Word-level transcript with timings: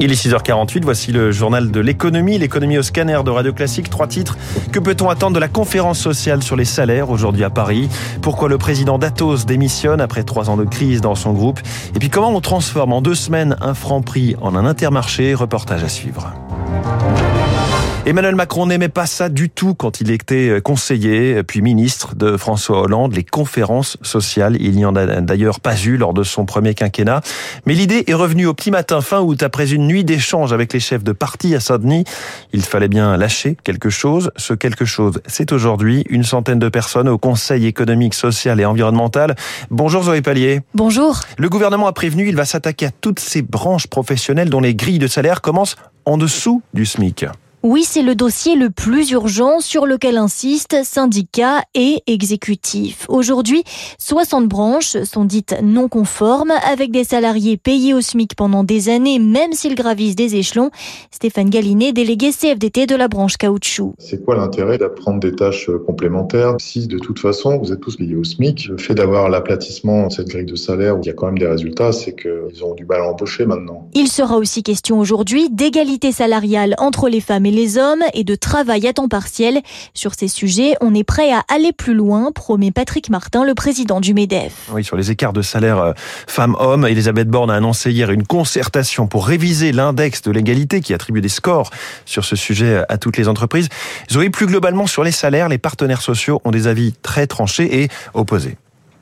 Il 0.00 0.12
est 0.12 0.14
6h48, 0.14 0.82
voici 0.84 1.10
le 1.10 1.32
journal 1.32 1.72
de 1.72 1.80
l'économie, 1.80 2.38
l'économie 2.38 2.78
au 2.78 2.82
scanner 2.82 3.18
de 3.24 3.30
Radio 3.30 3.52
Classique. 3.52 3.90
Trois 3.90 4.06
titres. 4.06 4.38
Que 4.70 4.78
peut-on 4.78 5.08
attendre 5.08 5.34
de 5.34 5.40
la 5.40 5.48
conférence 5.48 5.98
sociale 5.98 6.42
sur 6.42 6.54
les 6.54 6.64
salaires 6.64 7.10
aujourd'hui 7.10 7.42
à 7.42 7.50
Paris? 7.50 7.88
Pourquoi 8.22 8.48
le 8.48 8.58
président 8.58 8.98
d'Atos 8.98 9.44
démissionne 9.44 10.00
après 10.00 10.22
trois 10.22 10.50
ans 10.50 10.56
de 10.56 10.64
crise 10.64 11.00
dans 11.00 11.16
son 11.16 11.32
groupe? 11.32 11.58
Et 11.96 11.98
puis 11.98 12.10
comment 12.10 12.30
on 12.30 12.40
transforme 12.40 12.92
en 12.92 13.02
deux 13.02 13.16
semaines 13.16 13.56
un 13.60 13.74
franc 13.74 14.00
prix 14.00 14.36
en 14.40 14.54
un 14.54 14.66
intermarché? 14.66 15.34
Reportage 15.34 15.82
à 15.82 15.88
suivre. 15.88 16.32
Emmanuel 18.08 18.36
Macron 18.36 18.64
n'aimait 18.64 18.88
pas 18.88 19.04
ça 19.04 19.28
du 19.28 19.50
tout 19.50 19.74
quand 19.74 20.00
il 20.00 20.10
était 20.10 20.62
conseiller 20.64 21.42
puis 21.42 21.60
ministre 21.60 22.14
de 22.14 22.38
François 22.38 22.80
Hollande, 22.80 23.14
les 23.14 23.22
conférences 23.22 23.98
sociales. 24.00 24.56
Il 24.60 24.76
n'y 24.76 24.86
en 24.86 24.96
a 24.96 25.20
d'ailleurs 25.20 25.60
pas 25.60 25.78
eu 25.78 25.98
lors 25.98 26.14
de 26.14 26.22
son 26.22 26.46
premier 26.46 26.72
quinquennat. 26.72 27.20
Mais 27.66 27.74
l'idée 27.74 28.04
est 28.06 28.14
revenue 28.14 28.46
au 28.46 28.54
petit 28.54 28.70
matin 28.70 29.02
fin 29.02 29.20
août 29.20 29.42
après 29.42 29.74
une 29.74 29.86
nuit 29.86 30.04
d'échange 30.04 30.54
avec 30.54 30.72
les 30.72 30.80
chefs 30.80 31.04
de 31.04 31.12
parti 31.12 31.54
à 31.54 31.60
Saint-Denis. 31.60 32.04
Il 32.54 32.62
fallait 32.62 32.88
bien 32.88 33.14
lâcher 33.18 33.58
quelque 33.62 33.90
chose. 33.90 34.30
Ce 34.38 34.54
quelque 34.54 34.86
chose, 34.86 35.20
c'est 35.26 35.52
aujourd'hui 35.52 36.06
une 36.08 36.24
centaine 36.24 36.58
de 36.58 36.70
personnes 36.70 37.10
au 37.10 37.18
Conseil 37.18 37.66
économique, 37.66 38.14
social 38.14 38.58
et 38.58 38.64
environnemental. 38.64 39.36
Bonjour 39.70 40.04
Zoé 40.04 40.22
Pallier. 40.22 40.62
Bonjour. 40.74 41.20
Le 41.36 41.50
gouvernement 41.50 41.88
a 41.88 41.92
prévenu, 41.92 42.26
il 42.26 42.36
va 42.36 42.46
s'attaquer 42.46 42.86
à 42.86 42.90
toutes 42.90 43.20
ces 43.20 43.42
branches 43.42 43.86
professionnelles 43.86 44.48
dont 44.48 44.60
les 44.60 44.74
grilles 44.74 44.98
de 44.98 45.08
salaire 45.08 45.42
commencent 45.42 45.76
en 46.06 46.16
dessous 46.16 46.62
du 46.72 46.86
SMIC. 46.86 47.26
Oui, 47.64 47.82
c'est 47.82 48.02
le 48.02 48.14
dossier 48.14 48.54
le 48.54 48.70
plus 48.70 49.10
urgent 49.10 49.58
sur 49.58 49.84
lequel 49.84 50.16
insistent 50.16 50.84
syndicats 50.84 51.62
et 51.74 52.04
exécutifs. 52.06 53.04
Aujourd'hui, 53.08 53.64
60 53.98 54.46
branches 54.46 55.02
sont 55.02 55.24
dites 55.24 55.56
non 55.60 55.88
conformes 55.88 56.52
avec 56.70 56.92
des 56.92 57.02
salariés 57.02 57.56
payés 57.56 57.94
au 57.94 58.00
SMIC 58.00 58.36
pendant 58.36 58.62
des 58.62 58.88
années, 58.90 59.18
même 59.18 59.52
s'ils 59.54 59.74
gravissent 59.74 60.14
des 60.14 60.36
échelons. 60.36 60.70
Stéphane 61.10 61.50
Gallinet, 61.50 61.92
délégué 61.92 62.30
CFDT 62.30 62.86
de 62.86 62.94
la 62.94 63.08
branche 63.08 63.36
caoutchouc. 63.36 63.94
C'est 63.98 64.24
quoi 64.24 64.36
l'intérêt 64.36 64.78
d'apprendre 64.78 65.18
des 65.18 65.32
tâches 65.32 65.68
complémentaires 65.84 66.54
si 66.60 66.86
de 66.86 67.00
toute 67.00 67.18
façon 67.18 67.58
vous 67.58 67.72
êtes 67.72 67.80
tous 67.80 67.96
payés 67.96 68.14
au 68.14 68.22
SMIC? 68.22 68.68
Le 68.68 68.78
fait 68.78 68.94
d'avoir 68.94 69.28
l'aplatissement 69.28 70.06
de 70.06 70.12
cette 70.12 70.28
grille 70.28 70.46
de 70.46 70.54
salaire 70.54 70.96
où 70.96 71.00
il 71.02 71.08
y 71.08 71.10
a 71.10 71.14
quand 71.14 71.26
même 71.26 71.38
des 71.38 71.48
résultats, 71.48 71.90
c'est 71.90 72.14
qu'ils 72.14 72.62
ont 72.62 72.76
du 72.76 72.84
mal 72.84 73.00
à 73.00 73.08
embaucher 73.08 73.46
maintenant. 73.46 73.88
Il 73.94 74.06
sera 74.06 74.36
aussi 74.36 74.62
question 74.62 75.00
aujourd'hui 75.00 75.50
d'égalité 75.50 76.12
salariale 76.12 76.76
entre 76.78 77.08
les 77.08 77.20
femmes 77.20 77.46
et 77.46 77.47
les 77.50 77.78
hommes 77.78 78.02
et 78.14 78.24
de 78.24 78.34
travail 78.34 78.86
à 78.86 78.92
temps 78.92 79.08
partiel. 79.08 79.60
Sur 79.94 80.14
ces 80.14 80.28
sujets, 80.28 80.74
on 80.80 80.94
est 80.94 81.04
prêt 81.04 81.32
à 81.32 81.44
aller 81.48 81.72
plus 81.72 81.94
loin, 81.94 82.32
promet 82.32 82.70
Patrick 82.70 83.10
Martin, 83.10 83.44
le 83.44 83.54
président 83.54 84.00
du 84.00 84.14
MEDEF. 84.14 84.52
Oui, 84.72 84.84
sur 84.84 84.96
les 84.96 85.10
écarts 85.10 85.32
de 85.32 85.42
salaire 85.42 85.78
euh, 85.78 85.92
femmes-hommes, 86.26 86.86
Elisabeth 86.86 87.28
Borne 87.28 87.50
a 87.50 87.54
annoncé 87.54 87.90
hier 87.90 88.10
une 88.10 88.26
concertation 88.26 89.06
pour 89.06 89.26
réviser 89.26 89.72
l'index 89.72 90.22
de 90.22 90.30
l'égalité 90.30 90.80
qui 90.80 90.94
attribue 90.94 91.20
des 91.20 91.28
scores 91.28 91.70
sur 92.04 92.24
ce 92.24 92.36
sujet 92.36 92.82
à 92.88 92.98
toutes 92.98 93.16
les 93.16 93.28
entreprises. 93.28 93.68
Zoé, 94.10 94.30
plus 94.30 94.46
globalement 94.46 94.86
sur 94.86 95.04
les 95.04 95.12
salaires, 95.12 95.48
les 95.48 95.58
partenaires 95.58 96.02
sociaux 96.02 96.40
ont 96.44 96.50
des 96.50 96.66
avis 96.66 96.92
très 97.02 97.26
tranchés 97.26 97.82
et 97.82 97.88
opposés. 98.14 98.56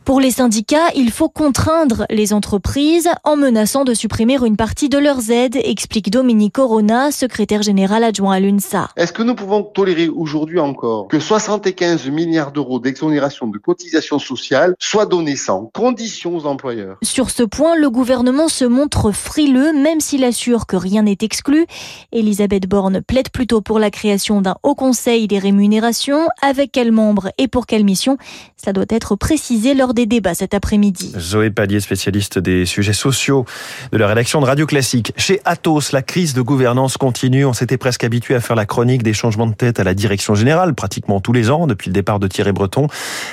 Pour 0.06 0.20
les 0.20 0.30
syndicats, 0.30 0.92
il 0.94 1.10
faut 1.10 1.28
contraindre 1.28 2.06
les 2.10 2.32
entreprises 2.32 3.08
en 3.24 3.34
menaçant 3.34 3.82
de 3.82 3.92
supprimer 3.92 4.36
une 4.36 4.56
partie 4.56 4.88
de 4.88 4.98
leurs 4.98 5.32
aides, 5.32 5.56
explique 5.56 6.10
Dominique 6.10 6.52
Corona, 6.52 7.10
secrétaire 7.10 7.62
général 7.62 8.04
adjoint 8.04 8.34
à 8.34 8.38
l'UNSA. 8.38 8.90
Est-ce 8.96 9.12
que 9.12 9.24
nous 9.24 9.34
pouvons 9.34 9.64
tolérer 9.64 10.08
aujourd'hui 10.08 10.60
encore 10.60 11.08
que 11.08 11.18
75 11.18 12.08
milliards 12.10 12.52
d'euros 12.52 12.78
d'exonération 12.78 13.48
de 13.48 13.58
cotisations 13.58 14.20
sociales 14.20 14.76
soient 14.78 15.06
donnés 15.06 15.34
sans 15.34 15.64
condition 15.74 16.36
aux 16.36 16.46
employeurs? 16.46 16.98
Sur 17.02 17.30
ce 17.30 17.42
point, 17.42 17.74
le 17.74 17.90
gouvernement 17.90 18.46
se 18.46 18.64
montre 18.64 19.10
frileux, 19.10 19.72
même 19.72 19.98
s'il 19.98 20.22
assure 20.22 20.66
que 20.66 20.76
rien 20.76 21.02
n'est 21.02 21.18
exclu. 21.22 21.66
Elisabeth 22.12 22.68
Borne 22.68 23.02
plaide 23.02 23.30
plutôt 23.30 23.60
pour 23.60 23.80
la 23.80 23.90
création 23.90 24.40
d'un 24.40 24.54
haut 24.62 24.76
conseil 24.76 25.26
des 25.26 25.40
rémunérations. 25.40 26.28
Avec 26.42 26.70
quels 26.70 26.92
membres 26.92 27.30
et 27.38 27.48
pour 27.48 27.66
quelle 27.66 27.84
mission? 27.84 28.18
Cela 28.56 28.72
doit 28.72 28.84
être 28.88 29.16
précisé 29.16 29.74
lors 29.74 29.94
des 29.96 30.06
débats 30.06 30.34
cet 30.34 30.54
après-midi. 30.54 31.12
Zoé 31.18 31.50
Pallier, 31.50 31.80
spécialiste 31.80 32.38
des 32.38 32.66
sujets 32.66 32.92
sociaux 32.92 33.46
de 33.90 33.96
la 33.96 34.06
rédaction 34.06 34.40
de 34.40 34.46
Radio 34.46 34.66
Classique. 34.66 35.12
Chez 35.16 35.40
Atos, 35.44 35.90
la 35.90 36.02
crise 36.02 36.34
de 36.34 36.42
gouvernance 36.42 36.98
continue. 36.98 37.44
On 37.44 37.52
s'était 37.52 37.78
presque 37.78 38.04
habitué 38.04 38.34
à 38.34 38.40
faire 38.40 38.54
la 38.54 38.66
chronique 38.66 39.02
des 39.02 39.14
changements 39.14 39.46
de 39.46 39.54
tête 39.54 39.80
à 39.80 39.84
la 39.84 39.94
direction 39.94 40.36
générale, 40.36 40.74
pratiquement 40.74 41.20
tous 41.20 41.32
les 41.32 41.50
ans, 41.50 41.66
depuis 41.66 41.88
le 41.88 41.94
départ 41.94 42.20
de 42.20 42.28
Thierry 42.28 42.52
Breton. 42.52 42.86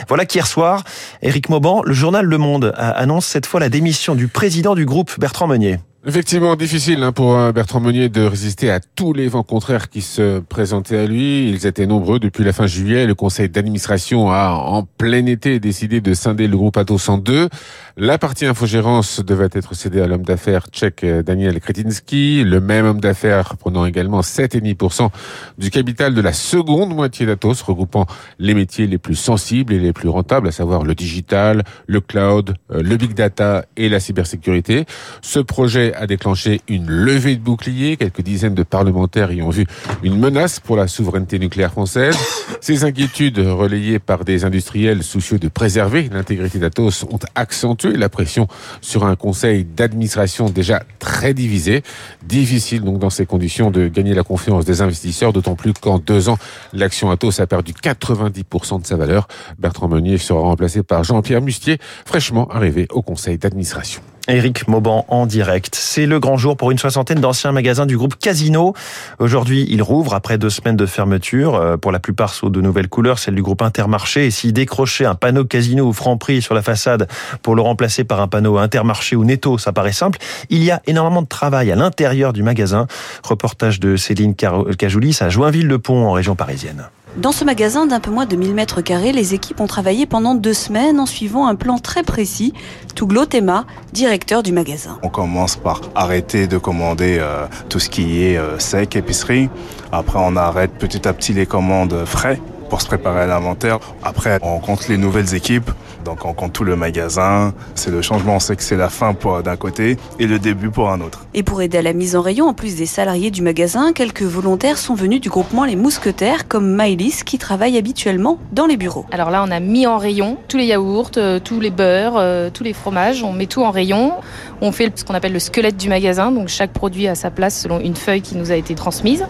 Voilà 0.08 0.26
qu'hier 0.26 0.48
soir, 0.48 0.84
Éric 1.22 1.50
Mauban, 1.50 1.84
le 1.84 1.94
journal 1.94 2.26
Le 2.26 2.38
Monde, 2.38 2.74
annonce 2.78 3.26
cette 3.26 3.46
fois 3.46 3.60
la 3.60 3.70
démission 3.70 4.16
du 4.16 4.28
président 4.28 4.74
du 4.74 4.86
groupe, 4.86 5.20
Bertrand 5.20 5.48
Meunier. 5.48 5.80
Effectivement, 6.06 6.58
difficile 6.58 7.02
hein, 7.02 7.14
pour 7.14 7.38
Bertrand 7.54 7.80
Meunier 7.80 8.10
de 8.10 8.24
résister 8.24 8.70
à 8.70 8.82
tous 8.82 9.14
les 9.14 9.30
vents 9.30 9.44
contraires 9.44 9.90
qui 9.90 10.02
se 10.02 10.40
présentaient 10.40 10.98
à 10.98 11.06
lui. 11.06 11.50
Ils 11.50 11.66
étaient 11.66 11.86
nombreux 11.86 12.20
depuis 12.20 12.44
la 12.44 12.52
fin 12.52 12.68
juillet. 12.68 13.08
Le 13.08 13.16
conseil 13.16 13.48
d'administration 13.48 14.30
a, 14.30 14.50
en 14.50 14.84
plein 14.84 15.26
été, 15.26 15.62
décidé 15.62 16.02
de 16.02 16.14
scinder 16.14 16.50
le 16.50 16.58
groupe 16.58 16.76
Atos 16.76 17.08
en 17.08 17.18
deux. 17.18 17.48
La 17.96 18.18
partie 18.18 18.46
infogérance 18.46 19.22
devait 19.22 19.48
être 19.54 19.76
cédée 19.76 20.02
à 20.02 20.08
l'homme 20.08 20.24
d'affaires 20.24 20.66
tchèque 20.70 21.06
Daniel 21.06 21.62
Kretinsky, 21.62 22.44
le 22.44 22.60
même 22.60 22.86
homme 22.86 23.00
d'affaires 23.00 23.56
prenant 23.56 23.86
également 23.86 24.20
7,5% 24.20 25.10
du 25.58 25.70
capital 25.70 26.14
de 26.14 26.20
la 26.22 26.34
seconde 26.34 26.94
moitié 26.94 27.26
d'Atos, 27.26 27.62
regroupant 27.62 28.08
les 28.40 28.54
métiers 28.54 28.88
les 28.88 28.98
plus 28.98 29.16
sensibles 29.16 29.72
et 29.72 29.80
les 29.80 29.94
plus 29.94 30.10
rentables, 30.10 30.50
à 30.50 30.52
savoir 30.52 30.84
le 30.84 30.96
digital, 30.96 31.64
le 31.88 32.02
cloud, 32.02 32.56
le 32.70 32.98
big 32.98 33.14
data 33.14 33.64
et 33.78 33.88
la 33.88 34.02
cybersécurité. 34.02 34.86
Ce 35.22 35.40
projet 35.40 35.93
a 35.96 36.08
déclenché 36.08 36.62
une 36.68 36.90
levée 36.90 37.36
de 37.36 37.42
boucliers. 37.42 37.98
Quelques 37.98 38.22
dizaines 38.22 38.56
de 38.56 38.64
parlementaires 38.64 39.32
y 39.32 39.42
ont 39.42 39.50
vu 39.50 39.66
une 40.04 40.18
menace 40.18 40.60
pour 40.60 40.76
la 40.76 40.88
souveraineté 40.88 41.40
nucléaire 41.40 41.72
française. 41.72 42.16
Ces 42.62 42.84
inquiétudes, 42.84 43.40
relayées 43.40 44.00
par 44.00 44.24
des 44.24 44.46
industriels 44.46 45.04
soucieux 45.04 45.40
de 45.40 45.48
préserver 45.48 46.10
l'intégrité 46.12 46.60
d'Atos, 46.60 47.04
ont 47.04 47.20
accentué 47.36 47.94
la 47.94 48.10
pression 48.10 48.48
sur 48.82 49.06
un 49.06 49.16
conseil 49.16 49.66
d'administration 49.66 50.50
déjà 50.50 50.84
très 51.00 51.34
divisé. 51.34 51.84
Difficile 52.26 52.82
donc 52.82 53.00
dans 53.00 53.10
ces 53.10 53.26
conditions 53.26 53.72
de 53.72 53.88
gagner 53.88 54.14
la 54.14 54.24
confiance 54.24 54.66
des 54.66 54.82
investisseurs, 54.82 55.34
d'autant 55.34 55.56
plus 55.56 55.74
qu'en 55.74 56.00
deux 56.00 56.30
ans, 56.30 56.38
l'action 56.74 57.12
Atos 57.12 57.40
a 57.40 57.48
perdu 57.48 57.74
90% 57.74 58.82
de 58.82 58.86
sa 58.86 58.96
valeur. 58.96 59.28
Bertrand 59.60 59.88
Meunier 59.88 60.18
sera 60.18 60.40
remplacé 60.40 60.84
par 60.84 61.04
Jean-Pierre 61.04 61.42
Mustier, 61.42 61.78
fraîchement 62.06 62.48
arrivé 62.50 62.88
au 62.92 63.02
conseil 63.02 63.38
d'administration. 63.38 64.02
Éric 64.30 64.68
Mauban 64.70 65.06
en 65.10 65.26
direct. 65.26 65.76
C'est 65.76 66.06
le 66.06 66.20
grand 66.20 66.38
jour 66.38 66.56
pour 66.56 66.72
une 66.72 66.78
soixantaine 66.78 67.20
d'anciens 67.20 67.52
magasins 67.52 67.86
du 67.86 67.98
groupe 67.98 68.16
Casino. 68.16 68.74
Aujourd'hui, 69.20 69.66
ils 69.70 69.82
rouvrent 69.82 70.14
après 70.14 70.38
deux 70.38 70.50
semaines 70.50 70.78
de 70.78 70.86
fermeture, 70.86 71.78
pour 71.82 71.92
la 71.92 72.00
plupart 72.00 72.34
sous 72.34 72.50
de 72.50 72.62
nouvelles 72.62 72.88
couleurs, 72.88 73.20
celle 73.20 73.36
du 73.36 73.42
groupe 73.42 73.62
Intermarché. 73.62 74.26
Et 74.26 74.32
s'y 74.32 74.54
décrocher 74.54 75.06
un 75.06 75.16
panneau 75.16 75.44
Casino 75.44 75.86
ou 75.86 75.94
Franprix 75.94 76.42
sur 76.42 76.56
la 76.56 76.62
façade 76.62 77.08
pour 77.42 77.56
le 77.56 77.62
remplacer 77.62 78.06
par 78.06 78.22
un 78.22 78.28
panneau 78.30 78.58
Intermarché 78.58 79.16
ou 79.16 79.26
Netto, 79.26 79.58
ça 79.58 79.74
paraît 79.74 79.92
simple. 79.92 80.20
Il 80.50 80.64
y 80.64 80.72
a 80.72 80.82
énormément 80.88 81.22
de 81.22 81.28
travail 81.28 81.72
à 81.72 81.76
l'intérieur 81.76 82.32
du 82.32 82.44
magasin. 82.44 82.88
Reportage 83.24 83.80
de 83.82 83.98
Céline 83.98 84.36
Cajoulis 84.36 85.18
à 85.20 85.30
Joinville-le-Pont 85.30 86.06
en 86.06 86.14
région 86.14 86.36
parisienne. 86.36 86.88
Dans 87.16 87.32
ce 87.32 87.46
magasin 87.46 87.86
d'un 87.86 88.00
peu 88.00 88.10
moins 88.10 88.26
de 88.26 88.36
1000 88.36 88.56
mètres 88.56 88.82
carrés, 88.82 89.12
les 89.12 89.36
équipes 89.36 89.60
ont 89.60 89.68
travaillé 89.68 90.08
pendant 90.08 90.34
deux 90.34 90.54
semaines 90.54 91.00
en 91.00 91.06
suivant 91.06 91.46
un 91.46 91.54
plan 91.54 91.78
très 91.78 92.02
précis. 92.02 92.54
Touglo 92.96 93.26
Tema, 93.26 93.66
directeur 93.92 94.42
du 94.42 94.52
magasin. 94.52 94.98
On 95.04 95.10
commence 95.10 95.56
par 95.56 95.82
arrêter 95.94 96.48
de 96.48 96.58
commander 96.58 97.18
euh, 97.20 97.46
tout 97.70 97.80
ce 97.80 97.90
qui 97.90 98.24
est 98.24 98.38
euh, 98.38 98.58
sec, 98.58 98.96
épicerie. 98.96 99.50
Après, 99.92 100.18
on 100.20 100.36
arrête 100.36 100.72
petit 100.80 101.08
à 101.08 101.14
petit 101.14 101.34
les 101.34 101.46
commandes 101.46 102.04
frais 102.06 102.42
pour 102.74 102.82
se 102.82 102.88
préparer 102.88 103.22
à 103.22 103.28
l'inventaire. 103.28 103.78
Après, 104.02 104.40
on 104.42 104.58
compte 104.58 104.88
les 104.88 104.98
nouvelles 104.98 105.36
équipes. 105.36 105.70
Donc 106.04 106.26
on 106.26 106.34
compte 106.34 106.54
tout 106.54 106.64
le 106.64 106.76
magasin. 106.76 107.54
C'est 107.76 107.92
le 107.92 108.02
changement, 108.02 108.38
on 108.38 108.40
sait 108.40 108.56
que 108.56 108.64
c'est 108.64 108.76
la 108.76 108.90
fin 108.90 109.14
pour 109.14 109.44
d'un 109.44 109.56
côté 109.56 109.98
et 110.20 110.26
le 110.26 110.40
début 110.40 110.72
pour 110.72 110.90
un 110.90 111.00
autre. 111.00 111.26
Et 111.36 111.44
pour 111.44 111.62
aider 111.62 111.78
à 111.78 111.82
la 111.84 111.94
mise 111.94 112.16
en 112.16 112.22
rayon, 112.22 112.48
en 112.48 112.54
plus 112.54 112.76
des 112.76 112.86
salariés 112.86 113.32
du 113.32 113.42
magasin, 113.42 113.94
quelques 113.94 114.24
volontaires 114.24 114.78
sont 114.78 114.96
venus 114.96 115.22
du 115.22 115.30
groupement 115.30 115.66
Les 115.66 115.76
Mousquetaires, 115.76 116.48
comme 116.48 116.68
Maëlys, 116.68 117.24
qui 117.24 117.38
travaille 117.38 117.78
habituellement 117.78 118.40
dans 118.52 118.66
les 118.66 118.76
bureaux. 118.76 119.06
Alors 119.12 119.30
là, 119.30 119.44
on 119.48 119.52
a 119.52 119.60
mis 119.60 119.88
en 119.88 119.98
rayon 119.98 120.38
tous 120.48 120.58
les 120.58 120.66
yaourts, 120.66 121.12
euh, 121.18 121.40
tous 121.40 121.60
les 121.60 121.70
beurres, 121.70 122.18
euh, 122.18 122.50
tous 122.52 122.64
les 122.64 122.74
fromages. 122.74 123.24
On 123.24 123.34
met 123.34 123.46
tout 123.46 123.64
en 123.64 123.72
rayon. 123.72 124.14
On 124.62 124.72
fait 124.72 124.92
ce 124.98 125.04
qu'on 125.04 125.14
appelle 125.14 125.34
le 125.34 125.40
squelette 125.40 125.78
du 125.78 125.90
magasin. 125.90 126.32
Donc 126.32 126.48
chaque 126.48 126.74
produit 126.74 127.08
a 127.08 127.16
sa 127.16 127.30
place 127.30 127.60
selon 127.60 127.80
une 127.80 127.96
feuille 127.96 128.22
qui 128.22 128.36
nous 128.36 128.52
a 128.52 128.56
été 128.56 128.76
transmise. 128.76 129.26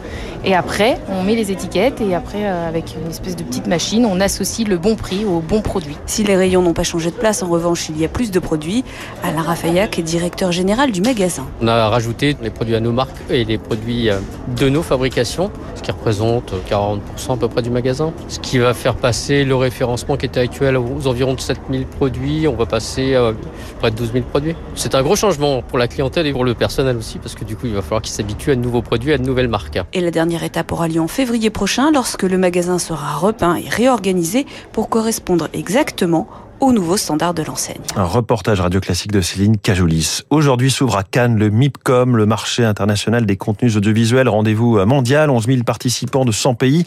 Et 0.46 0.56
après, 0.56 0.98
on 1.10 1.24
met 1.24 1.36
les 1.36 1.52
étiquettes 1.52 2.02
et 2.02 2.16
après, 2.16 2.46
euh, 2.46 2.68
avec 2.68 2.96
une 3.02 3.10
espèce 3.10 3.33
de 3.36 3.44
petite 3.44 3.68
machine, 3.68 4.06
on 4.06 4.20
associe 4.20 4.68
le 4.68 4.78
bon 4.78 4.96
prix 4.96 5.26
au 5.26 5.40
bon 5.40 5.62
produit. 5.62 5.98
Si 6.06 6.24
les 6.24 6.36
rayons 6.36 6.62
n'ont 6.62 6.74
pas 6.74 6.84
changé 6.84 7.12
de 7.12 7.16
place. 7.16 7.44
En 7.44 7.48
revanche, 7.48 7.90
il 7.90 8.00
y 8.00 8.06
a 8.06 8.08
plus 8.08 8.32
de 8.32 8.40
produits. 8.40 8.84
Alain 9.24 9.42
Rafaillac 9.42 10.00
est 10.00 10.04
directeur 10.04 10.52
général 10.52 10.92
du 10.92 11.02
magasin. 11.02 11.46
On 11.62 11.68
a 11.68 11.90
rajouté 11.90 12.36
les 12.42 12.50
produits 12.50 12.76
à 12.76 12.80
nos 12.80 12.92
marques 12.92 13.16
et 13.30 13.46
les 13.46 13.58
produits 13.58 14.10
euh, 14.10 14.20
de 14.58 14.70
nos 14.70 14.82
fabrications, 14.82 15.52
ce 15.76 15.82
qui 15.82 15.92
représente 15.92 16.54
40% 16.70 17.00
à 17.34 17.38
peu 17.38 17.48
près 17.48 17.62
du 17.62 17.70
magasin. 17.70 18.14
Ce 18.28 18.40
qui 18.40 18.58
va 18.58 18.74
faire 18.74 18.96
passer 18.96 19.44
le 19.44 19.56
référencement 19.56 20.18
qui 20.18 20.26
était 20.26 20.40
actuel 20.40 20.78
aux 20.78 21.08
environs 21.08 21.34
de 21.34 21.40
7000 21.40 21.86
produits, 21.86 22.48
on 22.48 22.56
va 22.56 22.66
passer 22.66 23.16
à 23.16 23.34
près 23.80 23.92
de 23.92 23.96
12 23.96 24.14
000 24.14 24.26
produits. 24.26 24.56
C'est 24.76 24.96
un 24.96 25.02
gros 25.02 25.16
changement 25.16 25.62
pour 25.62 25.78
la 25.78 25.88
clientèle 25.88 26.28
et 26.28 26.32
pour 26.32 26.46
le 26.46 26.54
personnel 26.54 26.98
aussi, 26.98 27.20
parce 27.20 27.36
que 27.36 27.44
du 27.44 27.56
coup, 27.56 27.68
il 27.68 27.74
va 27.74 27.82
falloir 27.82 28.02
qu'ils 28.02 28.14
s'habituent 28.14 28.52
à 28.52 28.56
de 28.56 28.62
nouveaux 28.62 28.82
produits, 28.82 29.14
à 29.14 29.18
de 29.18 29.24
nouvelles 29.24 29.48
marques. 29.48 29.80
Et 29.94 30.02
la 30.02 30.12
dernière 30.12 30.44
étape 30.44 30.72
aura 30.72 30.88
lieu 30.88 31.02
en 31.02 31.08
février 31.08 31.50
prochain, 31.50 31.92
lorsque 31.92 32.24
le 32.24 32.38
magasin 32.38 32.80
sera 32.80 33.18
repeint 33.24 33.56
et 33.56 33.70
réorganisé 33.70 34.46
pour 34.72 34.90
correspondre 34.90 35.48
exactement 35.54 36.28
aux 36.60 36.72
nouveaux 36.72 36.98
standards 36.98 37.34
de 37.34 37.44
l'enseigne. 37.44 37.82
Un 37.96 38.06
reportage 38.06 38.62
radio 38.62 38.80
classique 38.80 39.12
de 39.12 39.20
Céline 39.20 39.58
Cajoulis. 39.58 40.22
Aujourd'hui 40.30 40.72
s'ouvre 40.72 40.96
à 40.96 41.04
Cannes 41.04 41.38
le 41.38 41.50
MIPCOM, 41.50 42.16
le 42.16 42.26
marché 42.26 42.64
international 42.64 43.26
des 43.26 43.36
contenus 43.36 43.76
audiovisuels, 43.76 44.30
rendez-vous 44.30 44.78
mondial, 44.86 45.30
11 45.30 45.46
000 45.46 45.64
participants 45.64 46.24
de 46.24 46.32
100 46.32 46.56
pays. 46.56 46.86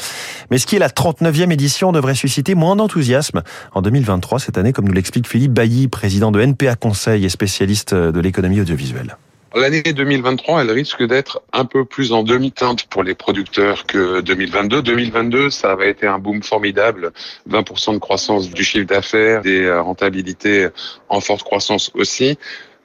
Mais 0.50 0.56
ce 0.58 0.66
qui 0.66 0.76
est 0.76 0.78
la 0.78 0.88
39e 0.88 1.50
édition 1.52 1.92
devrait 1.92 2.14
susciter 2.14 2.54
moins 2.54 2.76
d'enthousiasme 2.76 3.42
en 3.74 3.82
2023 3.82 4.38
cette 4.38 4.56
année, 4.56 4.72
comme 4.72 4.86
nous 4.86 4.94
l'explique 4.94 5.28
Philippe 5.28 5.52
Bailly, 5.52 5.88
président 5.88 6.32
de 6.32 6.40
NPA 6.40 6.76
Conseil 6.76 7.24
et 7.26 7.28
spécialiste 7.28 7.94
de 7.94 8.20
l'économie 8.20 8.60
audiovisuelle. 8.60 9.18
L'année 9.56 9.80
2023, 9.80 10.60
elle 10.60 10.70
risque 10.70 11.02
d'être 11.02 11.40
un 11.54 11.64
peu 11.64 11.86
plus 11.86 12.12
en 12.12 12.22
demi-teinte 12.22 12.84
pour 12.88 13.02
les 13.02 13.14
producteurs 13.14 13.86
que 13.86 14.20
2022. 14.20 14.82
2022, 14.82 15.48
ça 15.48 15.72
avait 15.72 15.90
été 15.90 16.06
un 16.06 16.18
boom 16.18 16.42
formidable, 16.42 17.10
20% 17.48 17.94
de 17.94 17.98
croissance 17.98 18.50
du 18.50 18.62
chiffre 18.62 18.84
d'affaires, 18.84 19.40
des 19.40 19.72
rentabilités 19.72 20.68
en 21.08 21.20
forte 21.20 21.42
croissance 21.42 21.90
aussi. 21.94 22.36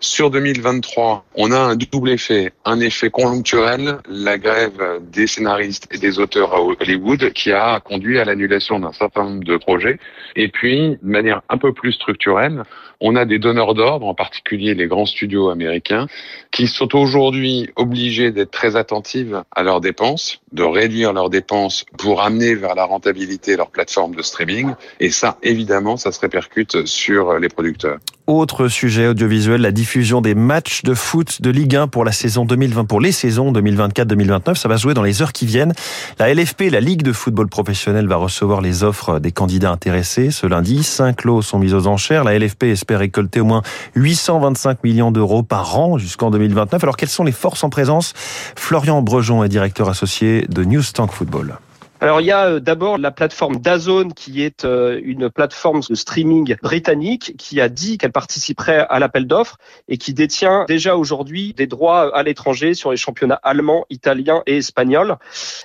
Sur 0.03 0.31
2023, 0.31 1.25
on 1.35 1.51
a 1.51 1.59
un 1.59 1.75
double 1.75 2.09
effet. 2.09 2.53
Un 2.65 2.79
effet 2.79 3.11
conjoncturel, 3.11 3.99
la 4.09 4.39
grève 4.39 4.99
des 4.99 5.27
scénaristes 5.27 5.87
et 5.91 5.99
des 5.99 6.17
auteurs 6.17 6.55
à 6.55 6.59
Hollywood 6.59 7.31
qui 7.33 7.51
a 7.51 7.79
conduit 7.79 8.17
à 8.17 8.25
l'annulation 8.25 8.79
d'un 8.79 8.93
certain 8.93 9.25
nombre 9.25 9.43
de 9.43 9.57
projets. 9.57 9.99
Et 10.35 10.47
puis, 10.47 10.97
de 11.03 11.07
manière 11.07 11.43
un 11.49 11.59
peu 11.59 11.71
plus 11.71 11.91
structurelle, 11.91 12.63
on 12.99 13.15
a 13.15 13.25
des 13.25 13.37
donneurs 13.37 13.75
d'ordre, 13.75 14.07
en 14.07 14.15
particulier 14.15 14.73
les 14.73 14.87
grands 14.87 15.05
studios 15.05 15.49
américains, 15.49 16.07
qui 16.49 16.65
sont 16.65 16.95
aujourd'hui 16.95 17.69
obligés 17.75 18.31
d'être 18.31 18.51
très 18.51 18.75
attentifs 18.75 19.33
à 19.55 19.61
leurs 19.61 19.81
dépenses, 19.81 20.41
de 20.51 20.63
réduire 20.63 21.13
leurs 21.13 21.29
dépenses 21.29 21.85
pour 21.99 22.23
amener 22.23 22.55
vers 22.55 22.73
la 22.73 22.85
rentabilité 22.85 23.55
leur 23.55 23.69
plateforme 23.69 24.15
de 24.15 24.23
streaming. 24.23 24.71
Et 24.99 25.11
ça, 25.11 25.37
évidemment, 25.43 25.95
ça 25.95 26.11
se 26.11 26.19
répercute 26.19 26.87
sur 26.87 27.37
les 27.37 27.49
producteurs. 27.49 27.99
Autre 28.27 28.67
sujet 28.67 29.07
audiovisuel, 29.07 29.61
la 29.61 29.71
diffusion 29.71 29.90
des 29.99 30.35
matchs 30.35 30.83
de 30.83 30.93
foot 30.93 31.41
de 31.41 31.49
Ligue 31.49 31.75
1 31.75 31.87
pour 31.87 32.05
la 32.05 32.13
saison 32.13 32.45
2020, 32.45 32.85
pour 32.85 33.01
les 33.01 33.11
saisons 33.11 33.51
2024-2029. 33.51 34.55
Ça 34.55 34.69
va 34.69 34.77
jouer 34.77 34.93
dans 34.93 35.03
les 35.03 35.21
heures 35.21 35.33
qui 35.33 35.45
viennent. 35.45 35.73
La 36.17 36.33
LFP, 36.33 36.71
la 36.71 36.79
Ligue 36.79 37.03
de 37.03 37.11
football 37.11 37.49
professionnel, 37.49 38.07
va 38.07 38.15
recevoir 38.15 38.61
les 38.61 38.83
offres 38.83 39.19
des 39.19 39.33
candidats 39.33 39.69
intéressés 39.69 40.31
ce 40.31 40.47
lundi. 40.47 40.83
Cinq 40.83 41.25
lots 41.25 41.41
sont 41.41 41.59
mis 41.59 41.73
aux 41.73 41.87
enchères. 41.87 42.23
La 42.23 42.39
LFP 42.39 42.63
espère 42.63 42.99
récolter 42.99 43.41
au 43.41 43.45
moins 43.45 43.63
825 43.95 44.81
millions 44.85 45.11
d'euros 45.11 45.43
par 45.43 45.77
an 45.77 45.97
jusqu'en 45.97 46.31
2029. 46.31 46.81
Alors, 46.81 46.95
quelles 46.95 47.09
sont 47.09 47.25
les 47.25 47.33
forces 47.33 47.63
en 47.65 47.69
présence? 47.69 48.13
Florian 48.55 49.01
Brejon 49.01 49.43
est 49.43 49.49
directeur 49.49 49.89
associé 49.89 50.45
de 50.47 50.63
News 50.63 50.83
Tank 50.93 51.11
Football. 51.11 51.57
Alors 52.03 52.19
il 52.19 52.25
y 52.25 52.31
a 52.31 52.59
d'abord 52.59 52.97
la 52.97 53.11
plateforme 53.11 53.57
Dazone 53.57 54.13
qui 54.13 54.41
est 54.41 54.63
une 54.63 55.29
plateforme 55.29 55.81
de 55.87 55.93
streaming 55.93 56.55
britannique 56.63 57.35
qui 57.37 57.61
a 57.61 57.69
dit 57.69 57.99
qu'elle 57.99 58.11
participerait 58.11 58.87
à 58.89 58.97
l'appel 58.97 59.27
d'offres 59.27 59.59
et 59.87 59.99
qui 59.99 60.15
détient 60.15 60.65
déjà 60.67 60.97
aujourd'hui 60.97 61.53
des 61.53 61.67
droits 61.67 62.17
à 62.17 62.23
l'étranger 62.23 62.73
sur 62.73 62.89
les 62.89 62.97
championnats 62.97 63.39
allemands, 63.43 63.85
italiens 63.91 64.41
et 64.47 64.57
espagnols. 64.57 65.17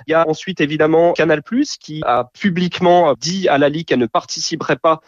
Il 0.05 0.11
y 0.11 0.13
a 0.13 0.29
ensuite 0.29 0.61
évidemment 0.61 1.13
Canal+ 1.13 1.41
qui 1.81 2.03
a 2.05 2.29
publiquement 2.39 3.15
dit 3.19 3.49
à 3.49 3.57
la 3.57 3.69
Ligue 3.69 3.87
qu'elle 3.87 3.97
ne 3.97 4.05
participerait 4.05 4.77
pas 4.77 5.01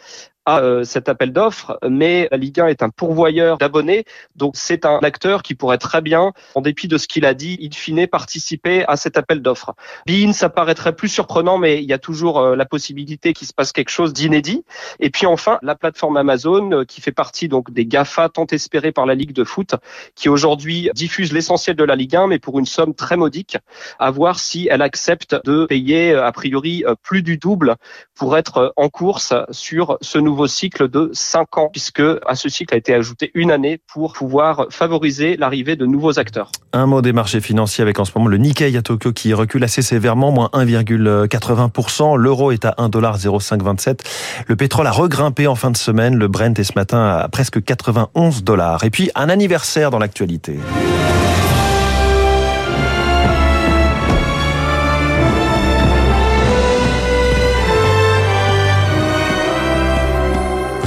à 0.56 0.84
cet 0.84 1.08
appel 1.08 1.32
d'offres, 1.32 1.78
mais 1.88 2.28
la 2.30 2.36
Ligue 2.36 2.60
1 2.60 2.66
est 2.68 2.82
un 2.82 2.90
pourvoyeur 2.90 3.58
d'abonnés, 3.58 4.04
donc 4.36 4.54
c'est 4.56 4.84
un 4.84 4.98
acteur 4.98 5.42
qui 5.42 5.54
pourrait 5.54 5.78
très 5.78 6.00
bien, 6.00 6.32
en 6.54 6.60
dépit 6.60 6.88
de 6.88 6.98
ce 6.98 7.06
qu'il 7.06 7.24
a 7.24 7.34
dit, 7.34 7.58
in 7.62 7.74
fine 7.74 8.06
participer 8.06 8.84
à 8.86 8.96
cet 8.96 9.16
appel 9.16 9.42
d'offres. 9.42 9.74
Bein, 10.06 10.32
ça 10.32 10.48
paraîtrait 10.48 10.94
plus 10.94 11.08
surprenant, 11.08 11.58
mais 11.58 11.82
il 11.82 11.88
y 11.88 11.92
a 11.92 11.98
toujours 11.98 12.40
la 12.56 12.64
possibilité 12.64 13.32
qu'il 13.32 13.46
se 13.46 13.52
passe 13.52 13.72
quelque 13.72 13.90
chose 13.90 14.12
d'inédit. 14.12 14.64
Et 14.98 15.10
puis 15.10 15.26
enfin, 15.26 15.58
la 15.62 15.74
plateforme 15.74 16.16
Amazon, 16.16 16.84
qui 16.86 17.00
fait 17.00 17.12
partie 17.12 17.48
donc 17.48 17.70
des 17.70 17.86
GAFA 17.86 18.28
tant 18.28 18.46
espérés 18.46 18.92
par 18.92 19.06
la 19.06 19.14
Ligue 19.14 19.32
de 19.32 19.44
foot, 19.44 19.74
qui 20.14 20.28
aujourd'hui 20.28 20.90
diffuse 20.94 21.32
l'essentiel 21.32 21.76
de 21.76 21.84
la 21.84 21.96
Ligue 21.96 22.16
1, 22.16 22.26
mais 22.28 22.38
pour 22.38 22.58
une 22.58 22.66
somme 22.66 22.94
très 22.94 23.16
modique, 23.16 23.58
à 23.98 24.10
voir 24.10 24.38
si 24.38 24.68
elle 24.70 24.82
accepte 24.82 25.36
de 25.44 25.66
payer 25.66 26.14
a 26.14 26.32
priori 26.32 26.84
plus 27.02 27.22
du 27.22 27.36
double 27.36 27.76
pour 28.14 28.36
être 28.36 28.72
en 28.76 28.88
course 28.88 29.34
sur 29.50 29.98
ce 30.00 30.18
nouveau 30.18 30.39
cycle 30.46 30.88
de 30.88 31.10
5 31.12 31.58
ans, 31.58 31.68
puisque 31.70 32.02
à 32.26 32.34
ce 32.34 32.48
cycle 32.48 32.74
a 32.74 32.76
été 32.76 32.94
ajouté 32.94 33.30
une 33.34 33.50
année 33.50 33.80
pour 33.92 34.12
pouvoir 34.12 34.66
favoriser 34.70 35.36
l'arrivée 35.36 35.76
de 35.76 35.86
nouveaux 35.86 36.18
acteurs. 36.18 36.50
Un 36.72 36.86
mot 36.86 37.02
des 37.02 37.12
marchés 37.12 37.40
financiers 37.40 37.82
avec 37.82 37.98
en 37.98 38.04
ce 38.04 38.12
moment 38.14 38.28
le 38.28 38.36
Nikkei 38.36 38.76
à 38.76 38.82
Tokyo 38.82 39.12
qui 39.12 39.34
recule 39.34 39.64
assez 39.64 39.82
sévèrement, 39.82 40.30
moins 40.30 40.50
1,80%. 40.52 42.16
L'euro 42.16 42.52
est 42.52 42.64
à 42.64 42.74
1,0527. 42.78 44.00
Le 44.46 44.56
pétrole 44.56 44.86
a 44.86 44.92
regrimpé 44.92 45.46
en 45.46 45.54
fin 45.54 45.70
de 45.70 45.76
semaine. 45.76 46.16
Le 46.16 46.28
Brent 46.28 46.58
est 46.58 46.64
ce 46.64 46.72
matin 46.76 47.04
à 47.04 47.28
presque 47.28 47.62
91 47.62 48.44
dollars. 48.44 48.84
Et 48.84 48.90
puis 48.90 49.10
un 49.14 49.28
anniversaire 49.28 49.90
dans 49.90 49.98
l'actualité. 49.98 50.58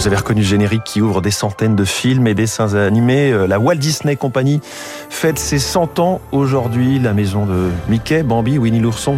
Vous 0.03 0.07
avez 0.07 0.17
reconnu 0.17 0.41
le 0.41 0.47
générique 0.47 0.83
qui 0.83 1.00
ouvre 1.00 1.21
des 1.21 1.31
centaines 1.31 1.77
de 1.77 1.85
films 1.85 2.27
et 2.27 2.33
dessins 2.33 2.75
animés. 2.75 3.47
La 3.47 3.57
Walt 3.57 3.75
Disney 3.75 4.17
Company 4.17 4.59
fête 5.09 5.39
ses 5.39 5.59
100 5.59 5.97
ans 6.00 6.19
aujourd'hui. 6.33 7.00
La 7.00 7.13
maison 7.13 7.45
de 7.45 7.69
Mickey, 7.88 8.21
Bambi, 8.21 8.57
Winnie 8.57 8.81
l'ourson. 8.81 9.17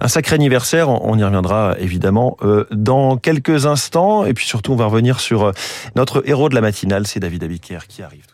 Un 0.00 0.08
sacré 0.08 0.34
anniversaire, 0.34 0.88
on 0.88 1.16
y 1.16 1.22
reviendra 1.22 1.76
évidemment 1.78 2.36
dans 2.72 3.16
quelques 3.16 3.66
instants. 3.66 4.24
Et 4.24 4.34
puis 4.34 4.44
surtout, 4.44 4.72
on 4.72 4.76
va 4.76 4.86
revenir 4.86 5.20
sur 5.20 5.52
notre 5.94 6.28
héros 6.28 6.48
de 6.48 6.56
la 6.56 6.62
matinale, 6.62 7.06
c'est 7.06 7.20
David 7.20 7.44
Abiker 7.44 7.86
qui 7.86 8.02
arrive. 8.02 8.24